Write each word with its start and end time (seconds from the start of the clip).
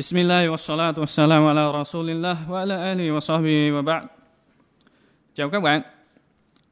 Bismillah 0.00 0.40
الله 0.40 0.48
والصلاة 0.48 0.94
والسلام 0.98 1.42
على 1.44 1.70
رسول 1.70 2.08
الله 2.10 2.48
wa 2.48 2.60
ala 2.60 2.94
وصحبه 2.96 3.70
wa 3.70 3.82
wa. 3.84 4.00
Chào 5.34 5.50
các 5.50 5.60
bạn. 5.60 5.82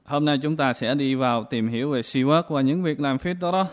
Hôm 0.04 0.24
nay 0.24 0.38
chúng 0.42 0.56
ta 0.56 0.72
sẽ 0.72 0.94
đi 0.94 1.14
vào 1.14 1.44
tìm 1.44 1.68
hiểu 1.68 1.90
về 1.90 2.00
siwak 2.00 2.42
và 2.48 2.60
những 2.60 2.82
việc 2.82 3.00
làm 3.00 3.16
fitrah. 3.16 3.64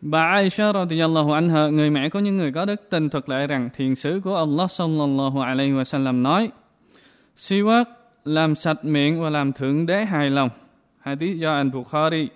Bà 0.00 0.22
Aisha 0.22 0.72
radiyallahu 0.72 1.32
anha, 1.32 1.66
người 1.66 1.90
mẹ 1.90 2.08
của 2.08 2.18
những 2.18 2.36
người 2.36 2.52
có 2.52 2.64
đức 2.64 2.90
tin 2.90 3.10
thuật 3.10 3.28
lại 3.28 3.46
rằng 3.46 3.68
thiền 3.74 3.94
sứ 3.94 4.20
của 4.24 4.36
Allah 4.36 4.70
sallallahu 4.70 5.40
alaihi 5.40 5.72
wa 5.72 5.84
sallam 5.84 6.22
nói 6.22 6.50
Siwak 7.36 7.84
làm 8.24 8.54
sạch 8.54 8.84
miệng 8.84 9.22
và 9.22 9.30
làm 9.30 9.52
thượng 9.52 9.86
đế 9.86 10.04
hài 10.04 10.30
lòng. 10.30 10.50
Hadith 10.98 11.36
do 11.36 11.52
anh 11.52 11.70
Bukhari 11.70 12.28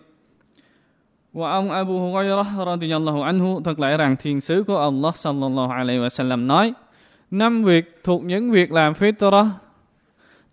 và 1.32 1.50
ông 1.50 1.70
Abu 1.70 1.98
Hurairah 1.98 2.46
radiyallahu 2.66 3.22
anhu 3.22 3.60
thuật 3.60 3.80
lại 3.80 3.96
rằng 3.96 4.16
thiền 4.16 4.40
sứ 4.40 4.64
của 4.66 4.78
Allah 4.78 5.16
sallallahu 5.16 5.70
alaihi 5.70 6.00
wa 6.00 6.08
sallam 6.08 6.46
nói, 6.46 6.72
năm 7.30 7.64
việc 7.64 8.00
thuộc 8.04 8.24
những 8.24 8.50
việc 8.50 8.72
làm 8.72 8.92
fitrah, 8.92 9.46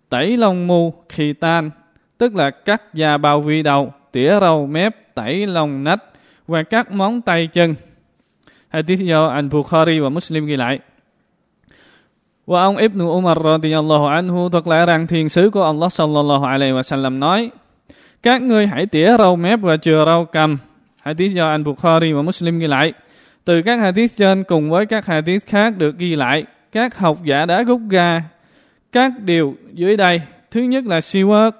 tẩy 0.08 0.36
lông 0.36 0.66
mù 0.66 0.94
khi 1.08 1.32
tan, 1.32 1.70
tức 2.18 2.34
là 2.34 2.50
cắt 2.50 2.94
da 2.94 3.16
bao 3.16 3.40
vi 3.40 3.62
đầu, 3.62 3.92
tỉa 4.12 4.40
râu 4.40 4.66
mép, 4.66 5.14
tẩy 5.14 5.46
lông 5.46 5.84
nách 5.84 6.04
và 6.46 6.62
cắt 6.62 6.92
móng 6.92 7.20
tay 7.20 7.46
chân. 7.46 7.74
Hadith 8.68 9.00
do 9.00 9.26
anh 9.26 9.48
Bukhari 9.48 9.98
và 9.98 10.08
Muslim 10.08 10.46
ghi 10.46 10.56
lại. 10.56 10.78
Và 12.46 12.62
ông 12.62 12.76
Ibn 12.76 13.02
Umar 13.02 13.38
radiyallahu 13.44 14.06
anhu 14.06 14.48
thuật 14.48 14.66
lại 14.66 14.86
rằng 14.86 15.06
thiền 15.06 15.28
sứ 15.28 15.50
của 15.50 15.62
Allah 15.62 15.92
sallallahu 15.92 16.44
alaihi 16.44 16.72
wa 16.72 16.82
sallam 16.82 17.20
nói, 17.20 17.50
các 18.22 18.42
ngươi 18.42 18.66
hãy 18.66 18.86
tỉa 18.86 19.16
râu 19.18 19.36
mép 19.36 19.60
và 19.60 19.76
chừa 19.76 20.04
râu 20.04 20.24
cầm 20.24 20.58
Hadith 21.02 21.32
do 21.32 21.48
Al 21.50 21.62
Bukhari 21.62 22.12
và 22.12 22.22
Muslim 22.22 22.58
ghi 22.58 22.66
lại. 22.66 22.92
Từ 23.44 23.62
các 23.62 23.80
hadith 23.80 24.16
trên 24.16 24.44
cùng 24.44 24.70
với 24.70 24.86
các 24.86 25.06
hadith 25.06 25.46
khác 25.46 25.78
được 25.78 25.98
ghi 25.98 26.16
lại, 26.16 26.44
các 26.72 26.98
học 26.98 27.18
giả 27.24 27.46
đã 27.46 27.62
rút 27.62 27.80
ra 27.90 28.22
các 28.92 29.12
điều 29.24 29.56
dưới 29.72 29.96
đây. 29.96 30.20
Thứ 30.50 30.60
nhất 30.60 30.84
là 30.86 30.98
siwak. 30.98 31.50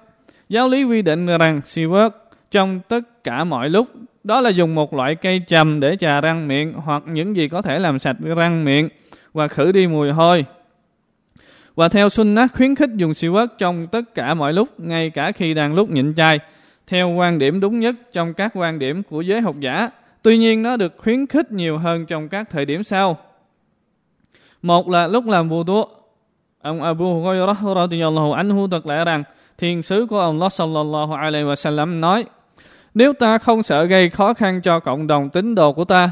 Giáo 0.49 0.69
lý 0.69 0.85
quy 0.85 1.03
định 1.03 1.27
rằng 1.27 1.61
siwak 1.65 2.11
trong 2.51 2.81
tất 2.89 3.25
cả 3.25 3.45
mọi 3.45 3.71
lúc 3.71 3.89
đó 4.25 4.41
là 4.41 4.51
dùng 4.51 4.75
một 4.75 4.95
loại 4.95 5.15
cây 5.15 5.39
trầm 5.49 5.81
để 5.81 5.97
trà 5.97 6.21
răng 6.21 6.49
miệng 6.49 6.73
hoặc 6.73 7.03
những 7.07 7.37
gì 7.37 7.49
có 7.49 7.63
thể 7.63 7.79
làm 7.79 7.99
sạch 7.99 8.17
răng 8.37 8.65
miệng 8.65 8.89
và 9.33 9.49
khử 9.49 9.73
đi 9.73 9.87
mùi 9.87 10.11
hôi. 10.11 10.45
Và 11.75 11.89
theo 11.89 12.09
sunnah 12.09 12.53
khuyến 12.53 12.75
khích 12.75 12.91
dùng 12.97 13.13
siwak 13.13 13.47
trong 13.59 13.87
tất 13.87 14.15
cả 14.15 14.35
mọi 14.35 14.53
lúc, 14.53 14.81
ngay 14.81 15.11
cả 15.11 15.33
khi 15.33 15.55
đang 15.55 15.75
lúc 15.75 15.91
nhịn 15.91 16.15
chay 16.15 16.39
theo 16.91 17.09
quan 17.09 17.39
điểm 17.39 17.61
đúng 17.61 17.81
nhất 17.81 17.95
trong 18.13 18.35
các 18.35 18.53
quan 18.55 18.79
điểm 18.79 19.03
của 19.03 19.21
giới 19.21 19.41
học 19.41 19.57
giả. 19.61 19.91
Tuy 20.23 20.39
nhiên, 20.39 20.63
nó 20.63 20.77
được 20.77 20.95
khuyến 20.99 21.27
khích 21.27 21.53
nhiều 21.53 21.79
hơn 21.79 22.07
trong 22.07 22.29
các 22.29 22.51
thời 22.51 22.65
điểm 22.65 22.83
sau. 22.83 23.17
Một 24.63 24.89
là 24.89 25.07
lúc 25.07 25.27
làm 25.27 25.49
vô 25.49 25.63
wudu. 25.63 25.85
Ông 26.63 26.83
Abu 26.83 27.23
Hurairah 27.23 27.59
radhiyallahu 27.77 28.33
anhu 28.33 28.69
thuật 28.69 28.87
lại 28.87 29.05
rằng, 29.05 29.23
thiên 29.59 29.83
sứ 29.83 30.07
của 30.11 30.21
ông 30.21 30.35
Allah 30.35 30.53
sallallahu 30.53 31.15
alaihi 31.15 31.45
wa 31.45 31.55
sallam 31.55 32.01
nói, 32.01 32.25
nếu 32.95 33.13
ta 33.13 33.39
không 33.39 33.63
sợ 33.63 33.85
gây 33.85 34.11
khó 34.11 34.35
khăn 34.35 34.61
cho 34.63 34.81
cộng 34.81 35.07
đồng 35.07 35.31
tín 35.31 35.55
đồ 35.55 35.73
của 35.73 35.85
ta, 35.85 36.11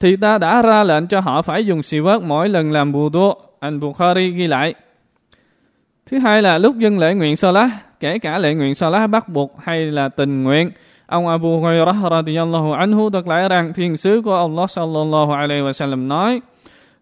thì 0.00 0.16
ta 0.16 0.38
đã 0.38 0.62
ra 0.62 0.84
lệnh 0.84 1.06
cho 1.06 1.20
họ 1.20 1.42
phải 1.42 1.66
dùng 1.66 1.82
xì 1.82 1.98
vớt 1.98 2.22
mỗi 2.22 2.48
lần 2.48 2.72
làm 2.72 2.92
bù 2.92 3.08
wudu. 3.08 3.34
Anh 3.60 3.80
Bukhari 3.80 4.30
ghi 4.30 4.46
lại. 4.46 4.74
Thứ 6.06 6.18
hai 6.18 6.42
là 6.42 6.58
lúc 6.58 6.76
dân 6.76 6.98
lễ 6.98 7.14
nguyện 7.14 7.36
Salah 7.36 7.70
kể 8.00 8.18
cả 8.18 8.38
lệ 8.38 8.54
nguyện 8.54 8.74
salat 8.74 9.10
bắt 9.10 9.28
buộc 9.28 9.56
hay 9.62 9.86
là 9.86 10.08
tình 10.08 10.42
nguyện. 10.44 10.70
Ông 11.06 11.28
Abu 11.28 11.60
Hurairah 11.60 11.96
radhiyallahu 12.10 12.72
anhu 12.72 13.10
thuật 13.10 13.26
lại 13.26 13.48
rằng 13.48 13.72
thiên 13.72 13.96
sứ 13.96 14.22
của 14.24 14.36
Allah 14.36 14.70
sallallahu 14.70 15.32
alaihi 15.32 15.62
wa 15.62 15.72
sallam 15.72 16.08
nói 16.08 16.40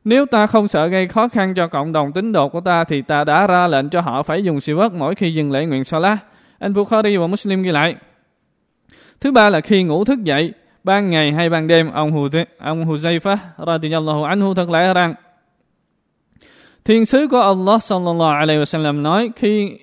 nếu 0.05 0.27
ta 0.27 0.47
không 0.47 0.69
sợ 0.69 0.87
gây 0.87 1.09
khó 1.09 1.29
khăn 1.29 1.55
cho 1.55 1.67
cộng 1.67 1.93
đồng 1.93 2.13
tín 2.13 2.33
đồ 2.33 2.49
của 2.49 2.61
ta 2.61 2.85
thì 2.85 3.03
ta 3.03 3.25
đã 3.25 3.47
ra 3.47 3.67
lệnh 3.67 3.89
cho 3.89 4.01
họ 4.01 4.23
phải 4.23 4.43
dùng 4.43 4.57
siwak 4.57 4.91
mỗi 4.99 5.15
khi 5.15 5.35
dừng 5.35 5.53
lễ 5.53 5.67
nguyện 5.67 5.85
salat. 5.85 6.19
Anh 6.59 6.75
Bukhari 6.75 7.17
và 7.17 7.27
Muslim 7.27 7.63
ghi 7.63 7.71
lại. 7.71 7.97
Thứ 9.21 9.33
ba 9.33 9.51
là 9.51 9.61
khi 9.61 9.83
ngủ 9.83 10.05
thức 10.05 10.19
dậy, 10.25 10.53
ban 10.85 11.11
ngày 11.11 11.33
hay 11.33 11.51
ban 11.51 11.67
đêm, 11.67 11.91
ông 11.93 12.11
Huzay, 12.11 12.45
ông 12.59 12.85
Huzaifa 12.85 13.37
radhiyallahu 13.67 14.25
anhu 14.25 14.55
thuật 14.55 14.69
lại 14.69 14.95
rằng 14.95 15.15
Thiên 16.85 17.07
sứ 17.07 17.29
của 17.29 17.41
Allah 17.41 17.83
sallallahu 17.83 18.31
alaihi 18.31 18.61
wa 18.61 18.65
sallam 18.65 19.03
nói 19.03 19.31
khi 19.37 19.79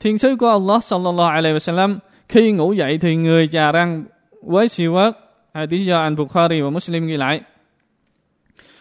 Thiên 0.00 0.18
sứ 0.18 0.36
của 0.36 0.48
Allah 0.48 0.84
sallallahu 0.84 1.30
alaihi 1.30 1.56
wasallam 1.56 1.98
khi 2.28 2.52
ngủ 2.52 2.72
dậy 2.72 2.98
thì 2.98 3.16
người 3.16 3.48
chà 3.48 3.72
răng 3.72 4.04
với 4.42 4.66
siwak. 4.66 5.12
Hadith 5.54 5.86
do 5.86 6.02
anh 6.02 6.16
Bukhari 6.16 6.60
và 6.60 6.70
Muslim 6.70 7.06
ghi 7.06 7.16
lại. 7.16 7.40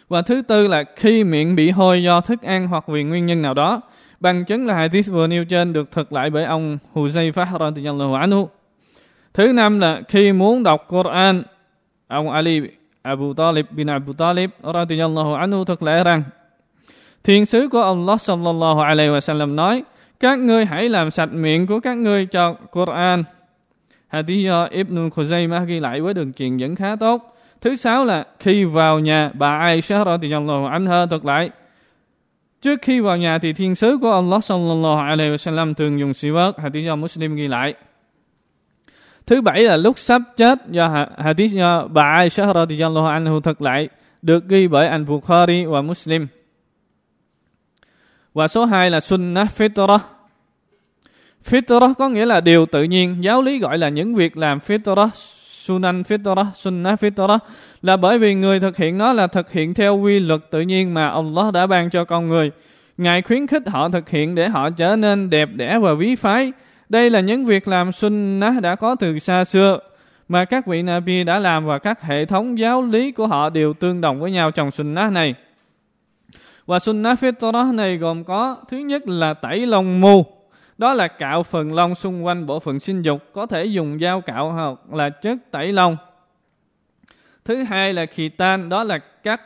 Và 0.10 0.22
thứ 0.22 0.42
tư 0.42 0.68
là 0.68 0.84
khi 0.96 1.24
miệng 1.24 1.56
bị 1.56 1.70
hôi 1.70 2.04
do 2.04 2.22
thức 2.22 2.42
ăn 2.42 2.68
hoặc 2.68 2.88
vì 2.88 3.04
nguyên 3.04 3.26
nhân 3.26 3.42
nào 3.42 3.54
đó. 3.54 3.82
Bằng 4.20 4.46
chứng 4.46 4.66
là 4.66 4.74
hadith 4.74 5.08
vừa 5.08 5.28
nêu 5.28 5.46
trên 5.46 5.74
được 5.74 5.92
thực 5.92 6.14
lại 6.14 6.30
bởi 6.30 6.44
ông 6.44 6.78
Huzayfah 6.94 7.60
radhiyallahu 7.60 8.14
anhu. 8.14 8.50
Thứ 9.34 9.54
năm 9.54 9.80
là 9.80 10.02
khi 10.08 10.32
muốn 10.32 10.64
đọc 10.64 10.86
Quran, 10.88 11.44
ông 12.08 12.30
Ali 12.30 12.62
Abu 13.02 13.34
Talib 13.34 13.66
bin 13.72 13.88
Abu 13.88 14.14
Talib 14.14 14.50
radhiyallahu 14.74 15.34
anhu 15.34 15.66
thực 15.66 15.84
lại 15.84 16.04
rằng 16.04 16.24
Thiên 17.24 17.46
sứ 17.46 17.68
của 17.68 17.82
Allah 17.82 18.22
sallallahu 18.22 18.80
alaihi 18.80 19.10
wasallam 19.10 19.56
nói 19.56 19.84
các 20.20 20.40
ngươi 20.40 20.66
hãy 20.66 20.90
làm 20.90 21.12
sạch 21.12 21.34
miệng 21.34 21.68
của 21.68 21.80
các 21.80 21.98
ngươi 21.98 22.26
cho 22.26 22.54
Quran. 22.72 23.24
Hadith 24.08 24.46
do 24.46 24.68
Ibn 24.72 25.10
Khuzaymah 25.10 25.66
ghi 25.66 25.80
lại 25.80 26.02
với 26.02 26.14
đường 26.14 26.34
truyền 26.34 26.58
dẫn 26.58 26.76
khá 26.76 26.96
tốt. 26.96 27.36
Thứ 27.62 27.76
sáu 27.76 28.06
là 28.06 28.26
khi 28.40 28.64
vào 28.64 29.00
nhà, 29.00 29.32
bà 29.34 29.60
Aisha 29.60 30.06
radhiyallahu 30.06 30.66
anha 30.66 31.06
thuật 31.06 31.26
lại. 31.26 31.50
Trước 32.62 32.80
khi 32.82 33.00
vào 33.00 33.18
nhà 33.18 33.38
thì 33.40 33.54
thiên 33.54 33.76
sứ 33.76 33.98
của 34.02 34.12
Allah 34.12 34.44
sallallahu 34.44 34.98
alaihi 34.98 35.32
wasallam 35.32 35.74
thường 35.74 36.00
dùng 36.00 36.12
siwak. 36.12 36.52
Hadith 36.58 36.86
do 36.86 36.96
Muslim 36.96 37.36
ghi 37.36 37.48
lại. 37.48 37.74
Thứ 39.28 39.42
bảy 39.42 39.64
là 39.64 39.78
lúc 39.78 40.00
sắp 40.00 40.22
chết 40.38 40.60
do 40.72 41.08
hadith 41.18 41.52
do 41.52 41.88
bà 41.88 42.04
Aisha 42.04 42.54
radhiyallahu 42.54 43.06
anha 43.06 43.32
thuật 43.44 43.62
lại 43.62 43.90
được 44.22 44.48
ghi 44.48 44.68
bởi 44.68 44.88
anh 44.88 45.06
Bukhari 45.06 45.66
và 45.66 45.82
Muslim. 45.82 46.28
Và 48.40 48.48
số 48.48 48.66
2 48.66 48.90
là 48.90 49.00
sunnah 49.00 49.48
fitrah. 49.58 50.00
Fitrah 51.50 51.94
có 51.94 52.10
nghĩa 52.10 52.26
là 52.26 52.42
điều 52.42 52.66
tự 52.66 52.84
nhiên. 52.84 53.18
Giáo 53.24 53.42
lý 53.42 53.60
gọi 53.60 53.78
là 53.78 53.90
những 53.90 54.16
việc 54.16 54.38
làm 54.38 54.60
fitrah, 54.68 55.10
sunan 55.66 56.02
fitrah, 56.02 56.46
sunnah 56.54 57.04
fitrah 57.04 57.40
là 57.82 57.98
bởi 57.98 58.20
vì 58.20 58.36
người 58.36 58.60
thực 58.60 58.78
hiện 58.78 58.98
nó 58.98 59.14
là 59.14 59.28
thực 59.28 59.52
hiện 59.52 59.74
theo 59.74 59.98
quy 59.98 60.20
luật 60.20 60.42
tự 60.52 60.62
nhiên 60.62 60.94
mà 60.94 61.10
Allah 61.10 61.54
đã 61.54 61.68
ban 61.68 61.90
cho 61.90 62.06
con 62.06 62.28
người. 62.28 62.52
Ngài 62.98 63.22
khuyến 63.22 63.48
khích 63.48 63.68
họ 63.68 63.90
thực 63.90 64.10
hiện 64.10 64.36
để 64.36 64.50
họ 64.50 64.70
trở 64.70 64.96
nên 64.96 65.30
đẹp 65.30 65.50
đẽ 65.54 65.80
và 65.80 65.92
quý 65.92 66.16
phái. 66.16 66.52
Đây 66.90 67.10
là 67.10 67.20
những 67.20 67.46
việc 67.46 67.68
làm 67.68 67.92
sunnah 67.92 68.62
đã 68.62 68.76
có 68.76 68.96
từ 68.96 69.20
xa 69.20 69.44
xưa 69.44 69.80
mà 70.30 70.46
các 70.46 70.68
vị 70.68 70.82
Nabi 70.82 71.24
đã 71.24 71.40
làm 71.40 71.66
và 71.66 71.78
các 71.78 72.02
hệ 72.02 72.26
thống 72.26 72.60
giáo 72.60 72.82
lý 72.82 73.12
của 73.12 73.28
họ 73.28 73.50
đều 73.50 73.74
tương 73.74 74.02
đồng 74.02 74.20
với 74.20 74.32
nhau 74.32 74.52
trong 74.52 74.72
sunnah 74.72 75.12
này. 75.12 75.36
Và 76.70 76.80
sunnah 76.80 77.20
fitrah 77.24 77.76
này 77.76 77.98
gồm 77.98 78.24
có 78.24 78.58
thứ 78.70 78.78
nhất 78.78 79.08
là 79.08 79.34
tẩy 79.34 79.68
lông 79.68 80.02
mù. 80.02 80.26
Đó 80.78 80.94
là 80.94 81.08
cạo 81.08 81.44
phần 81.44 81.74
lông 81.74 81.96
xung 81.96 82.26
quanh 82.26 82.46
bộ 82.46 82.60
phận 82.60 82.80
sinh 82.80 83.02
dục, 83.02 83.24
có 83.34 83.46
thể 83.46 83.66
dùng 83.66 84.00
dao 84.02 84.22
cạo 84.22 84.52
hoặc 84.52 84.94
là 84.94 85.10
chất 85.10 85.38
tẩy 85.52 85.74
lông. 85.74 85.98
Thứ 87.46 87.64
hai 87.64 87.94
là 87.94 88.06
khitan, 88.06 88.70
đó 88.70 88.84
là 88.84 88.98
cắt 88.98 89.42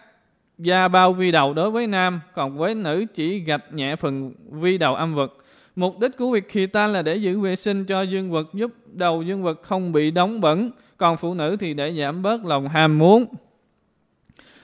da 0.57 0.87
bao 0.87 1.13
vi 1.13 1.31
đầu 1.31 1.53
đối 1.53 1.71
với 1.71 1.87
nam, 1.87 2.21
còn 2.33 2.57
với 2.57 2.75
nữ 2.75 3.05
chỉ 3.13 3.39
gạch 3.39 3.73
nhẹ 3.73 3.95
phần 3.95 4.33
vi 4.51 4.77
đầu 4.77 4.95
âm 4.95 5.15
vật. 5.15 5.33
Mục 5.75 5.99
đích 5.99 6.17
của 6.17 6.31
việc 6.31 6.49
khitan 6.49 6.93
là 6.93 7.01
để 7.01 7.15
giữ 7.15 7.39
vệ 7.39 7.55
sinh 7.55 7.85
cho 7.85 8.01
dương 8.01 8.31
vật, 8.31 8.47
giúp 8.53 8.71
đầu 8.85 9.23
dương 9.23 9.43
vật 9.43 9.61
không 9.63 9.91
bị 9.91 10.11
đóng 10.11 10.41
bẩn, 10.41 10.71
còn 10.97 11.17
phụ 11.17 11.33
nữ 11.33 11.55
thì 11.59 11.73
để 11.73 11.93
giảm 11.99 12.21
bớt 12.21 12.45
lòng 12.45 12.67
ham 12.69 12.99
muốn. 12.99 13.25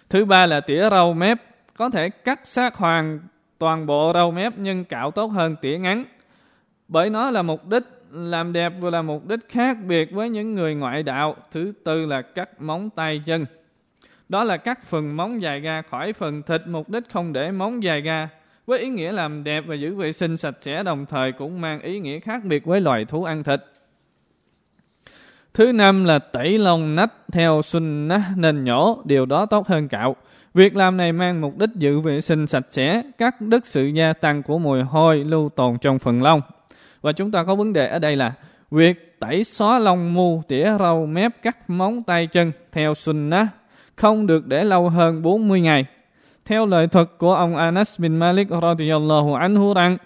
Thứ 0.10 0.26
ba 0.26 0.46
là 0.46 0.60
tỉa 0.60 0.90
râu 0.90 1.14
mép, 1.14 1.49
có 1.80 1.90
thể 1.90 2.10
cắt 2.10 2.40
sát 2.44 2.76
hoàn 2.76 3.20
toàn 3.58 3.86
bộ 3.86 4.12
râu 4.14 4.32
mép 4.32 4.54
nhưng 4.58 4.86
cạo 4.86 5.12
tốt 5.12 5.28
hơn 5.28 5.56
tỉa 5.62 5.78
ngắn. 5.78 6.06
Bởi 6.88 7.10
nó 7.10 7.32
là 7.32 7.42
mục 7.42 7.68
đích 7.68 7.84
làm 8.12 8.54
đẹp 8.54 8.74
vừa 8.80 8.90
là 8.90 9.02
mục 9.02 9.28
đích 9.28 9.40
khác 9.50 9.78
biệt 9.88 10.12
với 10.12 10.30
những 10.30 10.56
người 10.56 10.76
ngoại 10.76 11.04
đạo. 11.04 11.36
Thứ 11.52 11.74
tư 11.84 12.06
là 12.06 12.22
cắt 12.22 12.62
móng 12.62 12.90
tay 12.90 13.22
chân. 13.26 13.46
Đó 14.30 14.44
là 14.44 14.58
cắt 14.58 14.84
phần 14.84 15.18
móng 15.18 15.42
dài 15.42 15.60
ra 15.60 15.82
khỏi 15.82 16.14
phần 16.14 16.42
thịt, 16.42 16.62
mục 16.68 16.90
đích 16.90 17.04
không 17.12 17.34
để 17.34 17.52
móng 17.52 17.84
dài 17.84 18.02
ra. 18.02 18.30
Với 18.66 18.80
ý 18.80 18.90
nghĩa 18.90 19.12
làm 19.12 19.44
đẹp 19.44 19.64
và 19.68 19.76
giữ 19.76 19.96
vệ 19.96 20.12
sinh 20.12 20.38
sạch 20.38 20.56
sẽ 20.62 20.84
đồng 20.84 21.06
thời 21.06 21.32
cũng 21.32 21.62
mang 21.62 21.82
ý 21.82 22.00
nghĩa 22.00 22.20
khác 22.20 22.44
biệt 22.44 22.66
với 22.66 22.82
loài 22.82 23.06
thú 23.06 23.24
ăn 23.24 23.44
thịt. 23.44 23.62
Thứ 25.54 25.72
năm 25.72 26.06
là 26.06 26.20
tẩy 26.20 26.58
lông 26.58 26.96
nách 26.96 27.14
theo 27.32 27.62
sunnah 27.62 28.22
nên 28.38 28.64
nhổ, 28.64 29.02
điều 29.06 29.26
đó 29.26 29.46
tốt 29.46 29.68
hơn 29.68 29.88
cạo. 29.88 30.16
Việc 30.54 30.76
làm 30.76 30.98
này 30.98 31.12
mang 31.12 31.42
mục 31.42 31.58
đích 31.58 31.70
giữ 31.76 32.00
vệ 32.00 32.22
sinh 32.22 32.48
sạch 32.48 32.66
sẽ, 32.70 33.04
cắt 33.18 33.42
đứt 33.42 33.66
sự 33.66 33.86
gia 33.86 34.14
tăng 34.14 34.44
của 34.44 34.60
mùi 34.60 34.82
hôi 34.82 35.24
lưu 35.24 35.50
tồn 35.50 35.78
trong 35.78 36.00
phần 36.00 36.24
lông. 36.24 36.42
Và 37.02 37.12
chúng 37.12 37.32
ta 37.32 37.44
có 37.44 37.56
vấn 37.56 37.74
đề 37.74 37.88
ở 37.88 38.00
đây 38.00 38.16
là 38.16 38.34
việc 38.72 39.20
tẩy 39.20 39.44
xóa 39.44 39.80
lông 39.80 40.14
mu, 40.14 40.44
tỉa 40.48 40.78
râu, 40.80 41.06
mép, 41.06 41.42
cắt 41.42 41.70
móng 41.70 42.04
tay 42.04 42.28
chân 42.28 42.52
theo 42.72 42.94
sunnah 42.94 43.48
không 43.96 44.28
được 44.28 44.48
để 44.48 44.64
lâu 44.64 44.90
hơn 44.90 45.22
40 45.22 45.62
ngày. 45.62 45.86
Theo 46.46 46.66
lời 46.66 46.88
thuật 46.88 47.08
của 47.18 47.34
ông 47.34 47.56
Anas 47.56 48.00
bin 48.00 48.18
Malik 48.18 48.48
radiyallahu 48.62 49.34
anhu 49.34 49.74
rằng 49.74 49.98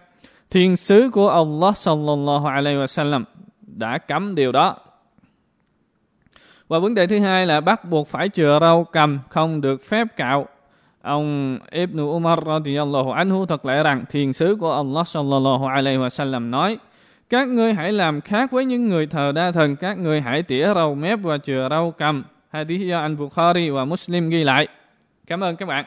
thiên 0.50 0.76
sứ 0.76 1.10
của 1.14 1.30
Allah 1.30 1.78
sallallahu 1.78 2.46
alaihi 2.46 2.78
wasallam 2.78 3.24
đã 3.62 3.98
cấm 3.98 4.36
điều 4.36 4.52
đó. 4.52 4.78
Và 6.68 6.80
vấn 6.80 6.96
đề 6.96 7.08
thứ 7.08 7.20
hai 7.20 7.46
là 7.46 7.62
bắt 7.62 7.86
buộc 7.86 8.08
phải 8.08 8.30
chừa 8.30 8.60
râu 8.62 8.84
cầm, 8.84 9.20
không 9.30 9.62
được 9.62 9.86
phép 9.86 10.08
cạo. 10.18 10.48
Ông 11.02 11.60
Ibn 11.72 12.02
Umar 12.02 12.40
radiyallahu 12.46 13.12
anhu 13.12 13.46
thật 13.46 13.66
lẽ 13.66 13.84
rằng 13.84 14.04
thiền 14.10 14.34
sứ 14.34 14.58
của 14.60 14.74
Allah 14.74 15.08
sallallahu 15.08 15.68
alaihi 15.68 15.98
wasallam 15.98 16.50
nói 16.50 16.78
các 17.30 17.48
ngươi 17.48 17.74
hãy 17.74 17.92
làm 17.92 18.22
khác 18.22 18.52
với 18.52 18.66
những 18.66 18.90
người 18.90 19.08
thờ 19.08 19.32
đa 19.36 19.52
thần, 19.52 19.76
các 19.76 19.98
ngươi 19.98 20.22
hãy 20.22 20.44
tỉa 20.44 20.74
râu 20.76 20.96
mép 20.96 21.20
và 21.22 21.38
chừa 21.38 21.68
râu 21.70 21.92
cầm. 21.92 22.24
Hadith 22.50 22.82
do 22.82 23.00
anh 23.00 23.18
Bukhari 23.18 23.70
và 23.70 23.86
Muslim 23.86 24.30
ghi 24.30 24.44
lại. 24.44 24.68
Cảm 25.28 25.44
ơn 25.44 25.56
các 25.56 25.66
bạn. 25.66 25.86